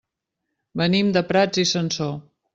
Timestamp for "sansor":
1.75-2.13